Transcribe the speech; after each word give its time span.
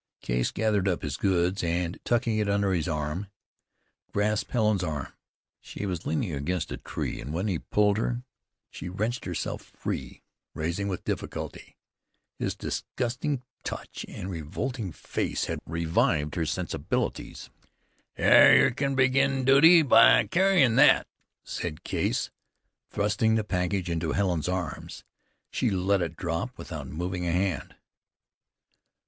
Case 0.19 0.49
gathered 0.49 0.87
up 0.87 1.03
his 1.03 1.15
goods, 1.15 1.63
and, 1.63 1.99
tucking 2.03 2.39
it 2.39 2.49
under 2.49 2.73
his 2.73 2.87
arm, 2.87 3.27
grasped 4.11 4.49
Helen's 4.49 4.83
arm. 4.83 5.13
She 5.59 5.85
was 5.85 6.07
leaning 6.07 6.33
against 6.33 6.69
the 6.69 6.77
tree, 6.77 7.21
and 7.21 7.31
when 7.31 7.47
he 7.47 7.59
pulled 7.59 7.99
her, 7.99 8.23
she 8.71 8.89
wrenched 8.89 9.25
herself 9.25 9.61
free, 9.61 10.23
rising 10.55 10.87
with 10.87 11.03
difficulty. 11.03 11.77
His 12.39 12.55
disgusting 12.55 13.43
touch 13.63 14.03
and 14.09 14.31
revolting 14.31 14.91
face 14.91 15.45
had 15.45 15.59
revived 15.67 16.33
her 16.33 16.47
sensibilities. 16.47 17.51
"Yer 18.17 18.71
kin 18.71 18.95
begin 18.95 19.45
duty 19.45 19.83
by 19.83 20.25
carryin' 20.25 20.77
thet," 20.77 21.05
said 21.43 21.83
Case, 21.83 22.31
thrusting 22.89 23.35
the 23.35 23.43
package 23.43 23.87
into 23.87 24.13
Helen's 24.13 24.49
arms. 24.49 25.03
She 25.51 25.69
let 25.69 26.01
it 26.01 26.15
drop 26.17 26.57
without 26.57 26.87
moving 26.87 27.27
a 27.27 27.31
hand. 27.31 27.75